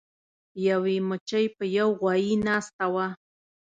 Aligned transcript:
یوې 0.67 0.95
مچۍ 1.07 1.45
په 1.55 1.63
یو 1.77 1.87
غوایي 1.99 2.35
ناسته 2.47 2.85
وه. 2.93 3.07